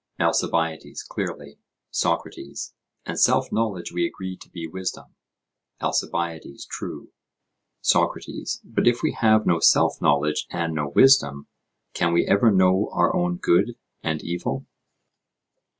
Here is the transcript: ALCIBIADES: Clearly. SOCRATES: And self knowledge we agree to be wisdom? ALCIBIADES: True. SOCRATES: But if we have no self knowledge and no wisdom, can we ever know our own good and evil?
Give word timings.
ALCIBIADES: 0.19 1.03
Clearly. 1.03 1.59
SOCRATES: 1.91 2.73
And 3.05 3.19
self 3.19 3.51
knowledge 3.51 3.91
we 3.91 4.03
agree 4.07 4.35
to 4.35 4.49
be 4.49 4.65
wisdom? 4.65 5.13
ALCIBIADES: 5.79 6.65
True. 6.65 7.09
SOCRATES: 7.81 8.61
But 8.63 8.87
if 8.87 9.03
we 9.03 9.11
have 9.11 9.45
no 9.45 9.59
self 9.59 10.01
knowledge 10.01 10.47
and 10.49 10.73
no 10.73 10.87
wisdom, 10.89 11.45
can 11.93 12.13
we 12.13 12.25
ever 12.25 12.49
know 12.49 12.89
our 12.91 13.15
own 13.15 13.37
good 13.37 13.77
and 14.01 14.23
evil? 14.23 14.65